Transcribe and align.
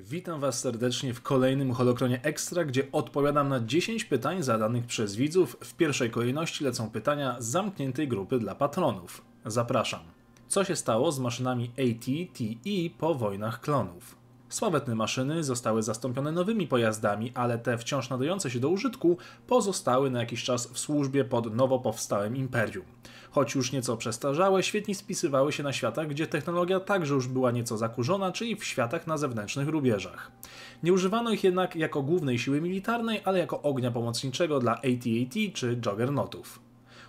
Witam 0.00 0.40
Was 0.40 0.60
serdecznie 0.60 1.14
w 1.14 1.22
kolejnym 1.22 1.72
Holokronie 1.72 2.22
Extra, 2.22 2.64
gdzie 2.64 2.92
odpowiadam 2.92 3.48
na 3.48 3.60
10 3.60 4.04
pytań 4.04 4.42
zadanych 4.42 4.86
przez 4.86 5.16
widzów. 5.16 5.56
W 5.60 5.74
pierwszej 5.74 6.10
kolejności 6.10 6.64
lecą 6.64 6.90
pytania 6.90 7.36
z 7.38 7.46
zamkniętej 7.46 8.08
grupy 8.08 8.38
dla 8.38 8.54
patronów. 8.54 9.22
Zapraszam. 9.46 10.00
Co 10.48 10.64
się 10.64 10.76
stało 10.76 11.12
z 11.12 11.18
maszynami 11.18 11.70
AT-TE 11.78 12.98
po 12.98 13.14
wojnach 13.14 13.60
klonów? 13.60 14.16
Sławetne 14.48 14.94
maszyny 14.94 15.44
zostały 15.44 15.82
zastąpione 15.82 16.32
nowymi 16.32 16.66
pojazdami, 16.66 17.32
ale 17.34 17.58
te 17.58 17.78
wciąż 17.78 18.10
nadające 18.10 18.50
się 18.50 18.60
do 18.60 18.68
użytku 18.68 19.18
pozostały 19.46 20.10
na 20.10 20.20
jakiś 20.20 20.44
czas 20.44 20.66
w 20.66 20.78
służbie 20.78 21.24
pod 21.24 21.54
nowo 21.54 21.78
powstałym 21.78 22.36
imperium. 22.36 22.84
Choć 23.30 23.54
już 23.54 23.72
nieco 23.72 23.96
przestarzałe, 23.96 24.62
świetnie 24.62 24.94
spisywały 24.94 25.52
się 25.52 25.62
na 25.62 25.72
światach, 25.72 26.08
gdzie 26.08 26.26
technologia 26.26 26.80
także 26.80 27.14
już 27.14 27.28
była 27.28 27.50
nieco 27.50 27.78
zakurzona, 27.78 28.32
czyli 28.32 28.56
w 28.56 28.64
światach 28.64 29.06
na 29.06 29.18
zewnętrznych 29.18 29.68
rubieżach. 29.68 30.32
Nie 30.82 30.92
używano 30.92 31.30
ich 31.30 31.44
jednak 31.44 31.76
jako 31.76 32.02
głównej 32.02 32.38
siły 32.38 32.60
militarnej, 32.60 33.20
ale 33.24 33.38
jako 33.38 33.62
ognia 33.62 33.90
pomocniczego 33.90 34.60
dla 34.60 34.72
AT-AT 34.72 35.54
czy 35.54 35.80
Juggernautów. 35.86 36.67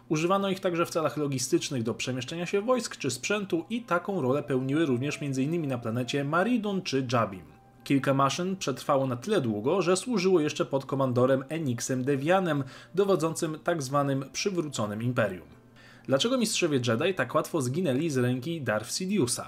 Używano 0.10 0.50
ich 0.50 0.60
także 0.60 0.86
w 0.86 0.90
celach 0.90 1.18
logistycznych 1.18 1.84
do 1.84 1.94
przemieszczenia 1.94 2.46
się 2.46 2.62
wojsk 2.62 2.98
czy 2.98 3.12
sprzętu 3.12 3.66
i 3.70 3.82
taką 3.82 4.22
rolę 4.22 4.44
pełniły 4.44 4.86
również 4.86 5.20
m.in. 5.22 5.68
na 5.68 5.78
planecie 5.78 6.24
Maridun 6.24 6.82
czy 6.82 7.08
Jabim. 7.14 7.46
Kilka 7.84 8.14
maszyn 8.14 8.56
przetrwało 8.56 9.08
na 9.08 9.16
tyle 9.16 9.42
długo, 9.42 9.82
że 9.82 9.98
służyło 9.98 10.40
jeszcze 10.40 10.66
pod 10.66 10.86
komandorem 10.86 11.44
Enixem 11.50 12.04
Devianem, 12.04 12.64
dowodzącym 12.96 13.58
tzw. 13.66 14.16
Tak 14.20 14.32
przywróconym 14.32 15.04
imperium. 15.04 15.48
Dlaczego 16.06 16.38
mistrzowie 16.38 16.80
Jedi 16.88 17.14
tak 17.14 17.36
łatwo 17.36 17.62
zginęli 17.62 18.10
z 18.10 18.18
ręki 18.18 18.62
Darth 18.62 18.90
Sidious'a? 18.90 19.44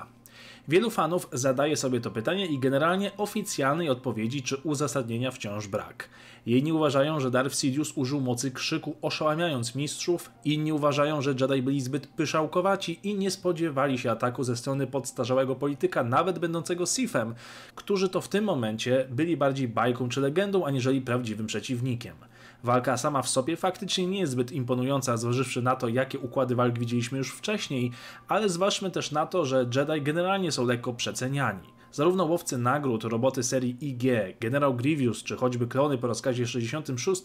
Wielu 0.68 0.90
fanów 0.90 1.28
zadaje 1.34 1.78
sobie 1.78 2.02
to 2.02 2.12
pytanie 2.12 2.46
i 2.46 2.60
generalnie 2.60 3.12
oficjalnej 3.18 3.90
odpowiedzi 3.90 4.44
czy 4.44 4.58
uzasadnienia 4.58 5.32
wciąż 5.32 5.68
brak. 5.68 6.10
Jedni 6.46 6.74
uważają, 6.74 7.20
że 7.20 7.32
Darth 7.32 7.56
Sidious 7.56 7.92
użył 7.96 8.22
mocy 8.22 8.52
krzyku 8.52 8.96
oszałamiając 9.02 9.76
mistrzów, 9.76 10.32
inni 10.46 10.74
uważają, 10.74 11.22
że 11.22 11.36
Jedi 11.40 11.62
byli 11.62 11.82
zbyt 11.82 12.08
pyszałkowaci 12.08 13.00
i 13.04 13.16
nie 13.16 13.32
spodziewali 13.32 13.98
się 13.98 14.12
ataku 14.12 14.44
ze 14.44 14.58
strony 14.58 14.88
podstarzałego 14.88 15.56
polityka, 15.56 16.04
nawet 16.04 16.40
będącego 16.40 16.86
Sithem, 16.86 17.36
którzy 17.76 18.10
to 18.10 18.22
w 18.22 18.28
tym 18.28 18.44
momencie 18.44 19.08
byli 19.10 19.38
bardziej 19.38 19.68
bajką 19.68 20.10
czy 20.10 20.22
legendą, 20.22 20.66
aniżeli 20.66 21.02
prawdziwym 21.02 21.48
przeciwnikiem. 21.48 22.16
Walka 22.64 22.98
sama 22.98 23.22
w 23.22 23.30
sobie 23.30 23.58
faktycznie 23.58 24.08
nie 24.08 24.20
jest 24.20 24.32
zbyt 24.32 24.52
imponująca, 24.52 25.18
zważywszy 25.18 25.62
na 25.62 25.76
to, 25.76 25.88
jakie 25.88 26.20
układy 26.20 26.56
walk 26.56 26.80
widzieliśmy 26.80 27.18
już 27.18 27.32
wcześniej, 27.32 27.92
ale 28.28 28.50
zważmy 28.50 28.92
też 28.92 29.12
na 29.12 29.26
to, 29.26 29.46
że 29.46 29.66
Jedi 29.76 30.02
generalnie 30.02 30.52
są 30.52 30.66
lekko 30.66 30.94
przeceniani. 30.94 31.81
Zarówno 31.94 32.26
łowcy 32.26 32.58
nagród, 32.58 33.04
roboty 33.04 33.44
serii 33.44 33.78
IG, 33.82 34.04
generał 34.40 34.76
Grievous 34.76 35.24
czy 35.24 35.36
choćby 35.36 35.68
klony 35.68 35.98
po 35.98 36.08
rozkazie 36.08 36.48
66, 36.48 37.22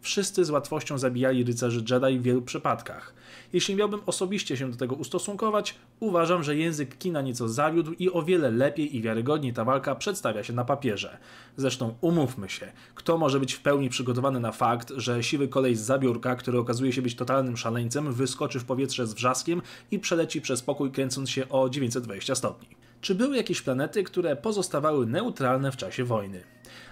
wszyscy 0.00 0.44
z 0.44 0.50
łatwością 0.50 0.98
zabijali 0.98 1.44
rycerzy 1.44 1.84
Jedi 1.90 2.18
w 2.18 2.22
wielu 2.22 2.42
przypadkach. 2.42 3.14
Jeśli 3.52 3.74
miałbym 3.74 4.00
osobiście 4.06 4.56
się 4.56 4.70
do 4.70 4.76
tego 4.76 4.94
ustosunkować, 4.94 5.74
uważam, 6.00 6.42
że 6.42 6.56
język 6.56 6.98
kina 6.98 7.22
nieco 7.22 7.48
zawiódł 7.48 7.92
i 7.92 8.10
o 8.10 8.22
wiele 8.22 8.50
lepiej 8.50 8.96
i 8.96 9.02
wiarygodniej 9.02 9.52
ta 9.52 9.64
walka 9.64 9.94
przedstawia 9.94 10.44
się 10.44 10.52
na 10.52 10.64
papierze. 10.64 11.18
Zresztą 11.56 11.94
umówmy 12.00 12.48
się, 12.48 12.72
kto 12.94 13.18
może 13.18 13.40
być 13.40 13.52
w 13.52 13.60
pełni 13.60 13.88
przygotowany 13.88 14.40
na 14.40 14.52
fakt, 14.52 14.92
że 14.96 15.22
siwy 15.22 15.48
kolej 15.48 15.76
z 15.76 15.80
zabiórka, 15.80 16.36
który 16.36 16.58
okazuje 16.58 16.92
się 16.92 17.02
być 17.02 17.14
totalnym 17.14 17.56
szaleńcem, 17.56 18.12
wyskoczy 18.12 18.60
w 18.60 18.64
powietrze 18.64 19.06
z 19.06 19.14
wrzaskiem 19.14 19.62
i 19.90 19.98
przeleci 19.98 20.40
przez 20.40 20.62
pokój 20.62 20.90
kręcąc 20.90 21.30
się 21.30 21.48
o 21.48 21.68
920 21.68 22.34
stopni. 22.34 22.79
Czy 23.00 23.14
były 23.14 23.36
jakieś 23.36 23.62
planety, 23.62 24.04
które 24.04 24.36
pozostawały 24.36 25.06
neutralne 25.06 25.72
w 25.72 25.76
czasie 25.76 26.04
wojny? 26.04 26.42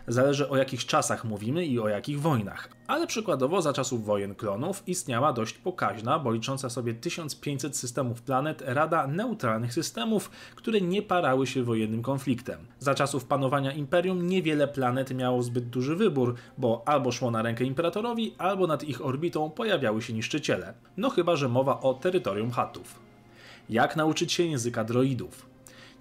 Zależy 0.07 0.49
o 0.49 0.57
jakich 0.57 0.87
czasach 0.87 1.25
mówimy 1.25 1.67
i 1.67 1.79
o 1.79 1.89
jakich 1.89 2.21
wojnach. 2.21 2.69
Ale 2.87 3.07
przykładowo 3.07 3.63
za 3.63 3.73
czasów 3.73 4.05
wojen 4.05 4.35
klonów 4.35 4.83
istniała 4.87 5.33
dość 5.33 5.59
pokaźna, 5.59 6.19
bo 6.19 6.33
licząca 6.33 6.71
sobie 6.71 6.95
1500 6.95 7.77
systemów 7.77 8.23
planet 8.23 8.63
Rada 8.67 9.07
Neutralnych 9.07 9.75
Systemów, 9.75 10.31
które 10.55 10.81
nie 10.81 11.03
parały 11.03 11.47
się 11.47 11.63
wojennym 11.63 12.03
konfliktem. 12.03 12.67
Za 12.79 12.95
czasów 12.95 13.25
panowania 13.25 13.73
Imperium 13.73 14.27
niewiele 14.27 14.69
planet 14.69 15.15
miało 15.15 15.43
zbyt 15.43 15.69
duży 15.69 15.97
wybór, 15.97 16.35
bo 16.59 16.83
albo 16.87 17.13
szło 17.13 17.31
na 17.31 17.43
rękę 17.43 17.65
Imperatorowi, 17.65 18.35
albo 18.39 18.67
nad 18.67 18.85
ich 18.85 19.05
orbitą 19.05 19.51
pojawiały 19.51 20.03
się 20.03 20.13
niszczyciele. 20.13 20.75
No 20.97 21.11
chyba, 21.11 21.37
że 21.37 21.49
mowa 21.49 21.81
o 21.81 21.95
terytorium 21.95 22.51
Hatów. 22.51 23.01
Jak 23.71 23.97
nauczyć 23.97 24.33
się 24.33 24.43
języka 24.43 24.85
droidów? 24.85 25.48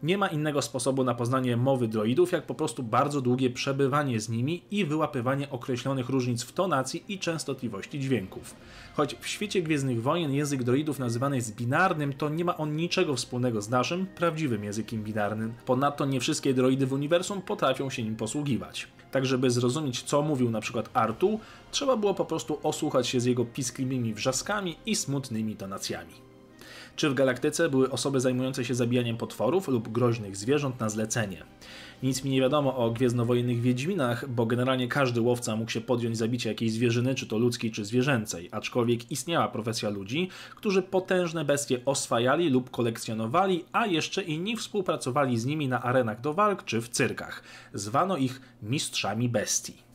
Nie 0.04 0.18
ma 0.18 0.28
innego 0.28 0.62
sposobu 0.62 1.04
na 1.04 1.16
poznanie 1.16 1.58
mowy 1.58 1.88
droidów, 1.88 2.32
jak 2.32 2.46
po 2.46 2.56
prostu 2.56 2.84
bardzo 2.84 3.22
długie 3.22 3.50
przebywanie 3.50 4.20
z 4.20 4.30
nimi 4.30 4.64
i 4.72 4.86
wyłapywanie 4.86 5.50
określonych 5.50 6.10
różnic 6.10 6.44
w 6.44 6.54
tonacji 6.54 7.04
i 7.08 7.20
częstotliwości 7.20 8.00
dźwięków. 8.00 8.56
Choć 8.96 9.16
w 9.20 9.28
świecie 9.28 9.62
Gwiezdnych 9.62 10.02
Wojen 10.02 10.34
język 10.34 10.64
droidów 10.64 11.00
nazywany 11.00 11.36
jest 11.36 11.56
binarnym, 11.56 12.14
to 12.14 12.30
nie 12.30 12.46
ma 12.46 12.58
on 12.58 12.76
niczego 12.76 13.16
wspólnego 13.16 13.62
z 13.62 13.70
naszym, 13.70 14.06
prawdziwym 14.06 14.64
językiem 14.64 15.04
binarnym. 15.04 15.54
Ponadto 15.66 16.06
nie 16.06 16.20
wszystkie 16.20 16.54
droidy 16.54 16.86
w 16.86 16.94
uniwersum 16.94 17.42
potrafią 17.42 17.90
się 17.90 18.04
nim 18.04 18.16
posługiwać. 18.16 18.88
Tak, 19.12 19.26
żeby 19.26 19.52
zrozumieć, 19.52 20.04
co 20.04 20.22
mówił 20.22 20.52
na 20.52 20.62
przykład 20.62 20.90
Artu, 20.94 21.40
trzeba 21.72 21.98
było 21.98 22.14
po 22.14 22.26
prostu 22.26 22.60
osłuchać 22.64 23.08
się 23.08 23.20
z 23.20 23.26
jego 23.26 23.46
pisklimiemi 23.46 24.14
wrzaskami 24.14 24.76
i 24.86 24.96
smutnymi 24.96 25.56
tonacjami. 25.56 26.27
Czy 26.98 27.10
w 27.10 27.14
galaktyce 27.14 27.70
były 27.70 27.92
osoby 27.92 28.20
zajmujące 28.20 28.66
się 28.66 28.76
zabijaniem 28.76 29.18
potworów 29.18 29.68
lub 29.68 29.90
groźnych 29.90 30.38
zwierząt 30.38 30.80
na 30.80 30.90
zlecenie? 30.90 31.44
Nic 32.04 32.24
mi 32.24 32.32
nie 32.32 32.42
wiadomo 32.42 32.78
o 32.78 32.92
gwiezdnowojennych 32.92 33.62
wiedźminach, 33.62 34.30
bo 34.30 34.46
generalnie 34.46 34.88
każdy 34.88 35.22
łowca 35.22 35.56
mógł 35.56 35.72
się 35.72 35.82
podjąć 35.82 36.18
zabicie 36.18 36.50
jakiejś 36.50 36.72
zwierzyny, 36.72 37.16
czy 37.16 37.28
to 37.28 37.38
ludzkiej, 37.38 37.72
czy 37.72 37.86
zwierzęcej, 37.86 38.50
aczkolwiek 38.52 39.12
istniała 39.12 39.48
profesja 39.48 39.90
ludzi, 39.90 40.30
którzy 40.56 40.82
potężne 40.82 41.46
bestie 41.46 41.86
oswajali 41.86 42.50
lub 42.50 42.70
kolekcjonowali, 42.70 43.66
a 43.72 43.86
jeszcze 43.86 44.24
inni 44.24 44.56
współpracowali 44.56 45.40
z 45.40 45.46
nimi 45.46 45.68
na 45.68 45.82
arenach 45.84 46.22
do 46.22 46.34
walk 46.34 46.66
czy 46.66 46.82
w 46.82 46.90
cyrkach. 46.90 47.44
Zwano 47.74 48.18
ich 48.18 48.42
mistrzami 48.62 49.30
bestii 49.30 49.87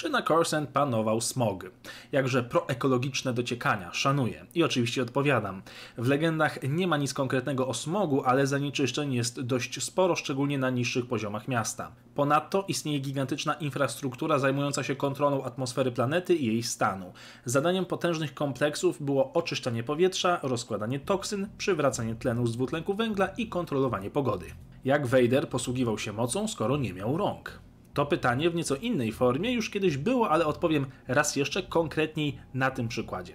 czy 0.00 0.10
na 0.10 0.22
Coruscant 0.22 0.70
panował 0.70 1.20
smog. 1.20 1.64
Jakże 2.12 2.42
proekologiczne 2.42 3.32
dociekania, 3.32 3.92
szanuję. 3.92 4.46
I 4.54 4.62
oczywiście 4.64 5.02
odpowiadam. 5.02 5.62
W 5.98 6.08
legendach 6.08 6.58
nie 6.62 6.86
ma 6.86 6.96
nic 6.96 7.14
konkretnego 7.14 7.68
o 7.68 7.74
smogu, 7.74 8.24
ale 8.24 8.46
zanieczyszczeń 8.46 9.14
jest 9.14 9.40
dość 9.40 9.82
sporo, 9.82 10.16
szczególnie 10.16 10.58
na 10.58 10.70
niższych 10.70 11.06
poziomach 11.06 11.48
miasta. 11.48 11.92
Ponadto 12.14 12.64
istnieje 12.68 12.98
gigantyczna 12.98 13.54
infrastruktura 13.54 14.38
zajmująca 14.38 14.82
się 14.82 14.96
kontrolą 14.96 15.44
atmosfery 15.44 15.92
planety 15.92 16.34
i 16.34 16.46
jej 16.46 16.62
stanu. 16.62 17.12
Zadaniem 17.44 17.86
potężnych 17.86 18.34
kompleksów 18.34 19.02
było 19.02 19.32
oczyszczanie 19.32 19.82
powietrza, 19.82 20.40
rozkładanie 20.42 21.00
toksyn, 21.00 21.48
przywracanie 21.58 22.14
tlenu 22.14 22.46
z 22.46 22.56
dwutlenku 22.56 22.94
węgla 22.94 23.26
i 23.26 23.48
kontrolowanie 23.48 24.10
pogody. 24.10 24.46
Jak 24.84 25.06
Vader 25.06 25.48
posługiwał 25.48 25.98
się 25.98 26.12
mocą, 26.12 26.48
skoro 26.48 26.76
nie 26.76 26.94
miał 26.94 27.16
rąk? 27.16 27.69
To 28.00 28.06
pytanie 28.06 28.50
w 28.50 28.54
nieco 28.54 28.76
innej 28.76 29.12
formie 29.12 29.52
już 29.52 29.70
kiedyś 29.70 29.96
było, 29.96 30.30
ale 30.30 30.46
odpowiem 30.46 30.86
raz 31.08 31.36
jeszcze 31.36 31.62
konkretniej 31.62 32.38
na 32.54 32.70
tym 32.70 32.88
przykładzie. 32.88 33.32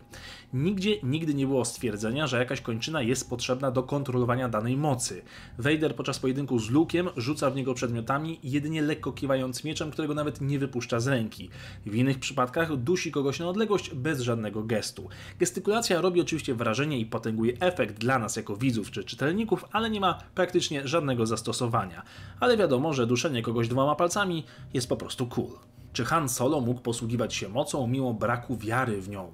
Nigdzie 0.53 0.96
nigdy 1.03 1.34
nie 1.34 1.48
było 1.48 1.66
stwierdzenia, 1.66 2.28
że 2.28 2.40
jakaś 2.40 2.62
kończyna 2.62 3.02
jest 3.02 3.30
potrzebna 3.30 3.72
do 3.72 3.84
kontrolowania 3.84 4.50
danej 4.50 4.78
mocy. 4.78 5.22
Vader 5.58 5.96
podczas 5.96 6.20
pojedynku 6.20 6.59
z 6.59 6.72
Luke'em 6.72 7.09
rzuca 7.18 7.50
w 7.50 7.56
niego 7.56 7.74
przedmiotami, 7.74 8.40
jedynie 8.44 8.81
lekko 8.81 9.12
kiwając 9.12 9.64
mieczem, 9.64 9.92
którego 9.92 10.14
nawet 10.14 10.42
nie 10.42 10.59
wypuszcza 10.59 11.00
z 11.00 11.08
ręki. 11.08 11.50
W 11.86 11.96
innych 11.96 12.20
przypadkach 12.20 12.76
dusi 12.76 13.12
kogoś 13.12 13.40
na 13.40 13.50
odległość 13.50 13.96
bez 13.96 14.22
żadnego 14.22 14.64
gestu. 14.64 15.09
Gestykulacja 15.40 16.02
robi 16.02 16.22
oczywiście 16.22 16.56
wrażenie 16.56 17.00
i 17.00 17.06
potęguje 17.06 17.53
efekt 17.59 17.97
dla 18.00 18.20
nas 18.20 18.36
jako 18.36 18.56
widzów 18.56 18.92
czy 18.92 19.03
czytelników, 19.03 19.66
ale 19.72 19.90
nie 19.90 20.00
ma 20.00 20.20
praktycznie 20.36 20.88
żadnego 20.88 21.26
zastosowania. 21.26 22.03
Ale 22.40 22.58
wiadomo, 22.58 22.94
że 22.94 23.08
duszenie 23.08 23.42
kogoś 23.42 23.68
dwoma 23.68 23.96
palcami 23.96 24.44
jest 24.74 24.90
po 24.90 24.97
prostu 24.97 25.28
cool. 25.28 25.59
Czy 25.96 26.06
Han 26.06 26.30
Solo 26.30 26.62
mógł 26.62 26.82
posługiwać 26.82 27.34
się 27.34 27.50
mocą 27.50 27.88
mimo 27.88 28.14
braku 28.14 28.58
wiary 28.58 29.02
w 29.02 29.09
nią? 29.09 29.32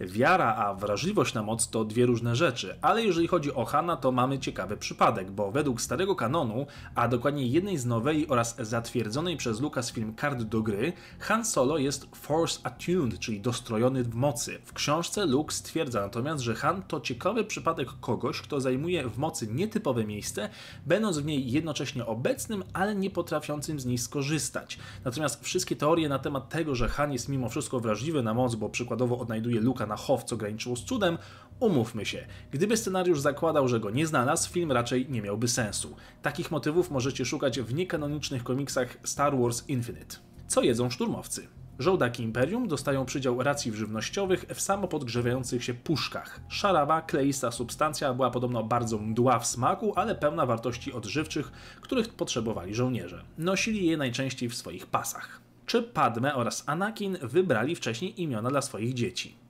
Wiara 0.00 0.54
a 0.56 0.74
wrażliwość 0.74 1.34
na 1.34 1.42
moc 1.42 1.68
to 1.68 1.84
dwie 1.84 2.06
różne 2.06 2.36
rzeczy, 2.36 2.78
ale 2.82 3.04
jeżeli 3.04 3.28
chodzi 3.28 3.54
o 3.54 3.64
Hana, 3.64 3.96
to 3.96 4.12
mamy 4.12 4.38
ciekawy 4.38 4.76
przypadek, 4.76 5.30
bo 5.30 5.50
według 5.50 5.80
starego 5.80 6.16
kanonu, 6.16 6.66
a 6.94 7.08
dokładnie 7.08 7.46
jednej 7.46 7.78
z 7.78 7.86
nowej 7.86 8.28
oraz 8.28 8.56
zatwierdzonej 8.58 9.36
przez 9.36 9.60
Lucasfilm 9.60 10.14
kart 10.14 10.42
do 10.42 10.62
gry, 10.62 10.92
Han 11.18 11.44
Solo 11.44 11.78
jest 11.78 12.16
Force 12.16 12.60
Attuned, 12.62 13.18
czyli 13.18 13.40
dostrojony 13.40 14.04
w 14.04 14.14
mocy. 14.14 14.58
W 14.64 14.72
książce 14.72 15.26
Luke 15.26 15.54
stwierdza 15.54 16.00
natomiast, 16.00 16.42
że 16.42 16.54
Han 16.54 16.82
to 16.82 17.00
ciekawy 17.00 17.44
przypadek 17.44 17.88
kogoś, 18.00 18.40
kto 18.40 18.60
zajmuje 18.60 19.08
w 19.08 19.18
mocy 19.18 19.46
nietypowe 19.46 20.04
miejsce, 20.04 20.48
będąc 20.86 21.18
w 21.18 21.24
niej 21.24 21.52
jednocześnie 21.52 22.06
obecnym, 22.06 22.64
ale 22.72 22.94
nie 22.94 23.10
potrafiącym 23.10 23.80
z 23.80 23.86
niej 23.86 23.98
skorzystać. 23.98 24.78
Natomiast 25.04 25.44
wszystkie 25.44 25.76
teorie 25.76 26.03
na 26.08 26.18
temat 26.18 26.48
tego, 26.48 26.74
że 26.74 26.88
Han 26.88 27.12
jest 27.12 27.28
mimo 27.28 27.48
wszystko 27.48 27.80
wrażliwy 27.80 28.22
na 28.22 28.34
moc, 28.34 28.54
bo 28.54 28.68
przykładowo 28.68 29.18
odnajduje 29.18 29.60
Luka 29.60 29.86
na 29.86 29.96
chow, 29.96 30.24
co 30.24 30.36
graniczyło 30.36 30.76
z 30.76 30.84
cudem, 30.84 31.18
umówmy 31.60 32.06
się. 32.06 32.26
Gdyby 32.50 32.76
scenariusz 32.76 33.20
zakładał, 33.20 33.68
że 33.68 33.80
go 33.80 33.90
nie 33.90 34.06
znalazł, 34.06 34.50
film 34.50 34.72
raczej 34.72 35.10
nie 35.10 35.22
miałby 35.22 35.48
sensu. 35.48 35.96
Takich 36.22 36.50
motywów 36.50 36.90
możecie 36.90 37.24
szukać 37.24 37.60
w 37.60 37.74
niekanonicznych 37.74 38.44
komiksach 38.44 38.96
Star 39.04 39.38
Wars 39.38 39.68
Infinite. 39.68 40.16
Co 40.46 40.62
jedzą 40.62 40.90
szturmowcy? 40.90 41.48
Żołdaki 41.78 42.22
Imperium 42.22 42.68
dostają 42.68 43.06
przydział 43.06 43.42
racji 43.42 43.72
żywnościowych 43.72 44.44
w 44.54 44.60
samopodgrzewających 44.60 45.64
się 45.64 45.74
puszkach. 45.74 46.40
Szarawa, 46.48 47.02
kleista 47.02 47.50
substancja, 47.50 48.14
była 48.14 48.30
podobno 48.30 48.64
bardzo 48.64 48.98
mdła 48.98 49.38
w 49.38 49.46
smaku, 49.46 49.92
ale 49.96 50.14
pełna 50.14 50.46
wartości 50.46 50.92
odżywczych, 50.92 51.52
których 51.80 52.08
potrzebowali 52.08 52.74
żołnierze. 52.74 53.24
Nosili 53.38 53.86
je 53.86 53.96
najczęściej 53.96 54.48
w 54.48 54.54
swoich 54.54 54.86
pasach. 54.86 55.43
Czy 55.66 55.82
Padme 55.82 56.34
oraz 56.34 56.64
Anakin 56.66 57.18
wybrali 57.22 57.74
wcześniej 57.76 58.22
imiona 58.22 58.50
dla 58.50 58.62
swoich 58.62 58.94
dzieci? 58.94 59.43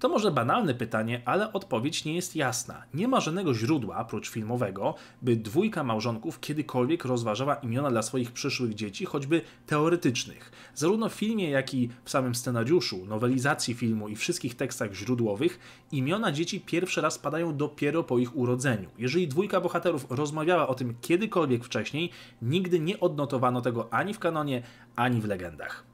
To 0.00 0.08
może 0.08 0.30
banalne 0.30 0.74
pytanie, 0.74 1.22
ale 1.24 1.52
odpowiedź 1.52 2.04
nie 2.04 2.14
jest 2.14 2.36
jasna. 2.36 2.82
Nie 2.94 3.08
ma 3.08 3.20
żadnego 3.20 3.54
źródła, 3.54 3.98
oprócz 3.98 4.30
filmowego, 4.30 4.94
by 5.22 5.36
dwójka 5.36 5.84
małżonków 5.84 6.40
kiedykolwiek 6.40 7.04
rozważała 7.04 7.54
imiona 7.54 7.90
dla 7.90 8.02
swoich 8.02 8.32
przyszłych 8.32 8.74
dzieci, 8.74 9.04
choćby 9.04 9.42
teoretycznych. 9.66 10.52
Zarówno 10.74 11.08
w 11.08 11.14
filmie, 11.14 11.50
jak 11.50 11.74
i 11.74 11.88
w 12.04 12.10
samym 12.10 12.34
scenariuszu, 12.34 13.06
nowelizacji 13.06 13.74
filmu 13.74 14.08
i 14.08 14.16
wszystkich 14.16 14.56
tekstach 14.56 14.94
źródłowych, 14.94 15.58
imiona 15.92 16.32
dzieci 16.32 16.60
pierwszy 16.60 17.00
raz 17.00 17.18
padają 17.18 17.56
dopiero 17.56 18.04
po 18.04 18.18
ich 18.18 18.36
urodzeniu. 18.36 18.88
Jeżeli 18.98 19.28
dwójka 19.28 19.60
bohaterów 19.60 20.06
rozmawiała 20.10 20.68
o 20.68 20.74
tym 20.74 20.94
kiedykolwiek 21.00 21.64
wcześniej, 21.64 22.10
nigdy 22.42 22.80
nie 22.80 23.00
odnotowano 23.00 23.60
tego 23.60 23.94
ani 23.94 24.14
w 24.14 24.18
kanonie, 24.18 24.62
ani 24.96 25.20
w 25.20 25.24
legendach. 25.24 25.89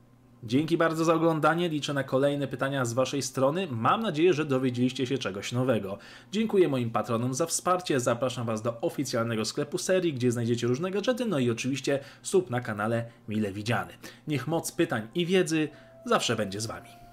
Dzięki 0.46 0.76
bardzo 0.76 1.04
za 1.04 1.14
oglądanie. 1.14 1.69
Liczę 1.69 1.94
na 1.94 2.04
kolejne 2.04 2.48
pytania 2.48 2.84
z 2.84 2.93
Waszej 2.93 3.22
strony. 3.22 3.69
Mam 3.70 4.02
nadzieję, 4.02 4.32
że 4.32 4.44
dowiedzieliście 4.44 5.06
się 5.06 5.19
czegoś 5.19 5.52
nowego. 5.52 5.98
Dziękuję 6.32 6.69
moim 6.69 6.90
patronom 6.90 7.34
za 7.34 7.46
wsparcie. 7.46 8.00
Zapraszam 8.00 8.46
Was 8.46 8.62
do 8.62 8.81
oficjalnego 8.81 9.44
sklepu 9.44 9.78
serii, 9.78 10.12
gdzie 10.12 10.32
znajdziecie 10.32 10.66
różne 10.66 10.90
gadżety, 10.90 11.26
no 11.26 11.38
i 11.38 11.50
oczywiście 11.50 11.98
sub 12.22 12.50
na 12.50 12.60
kanale 12.60 13.04
mile 13.28 13.52
widziany. 13.52 13.93
Niech 14.28 14.46
moc 14.46 14.72
pytań 14.72 15.08
i 15.14 15.26
wiedzy 15.26 15.69
zawsze 16.04 16.37
będzie 16.37 16.60
z 16.60 16.66
Wami. 16.66 17.06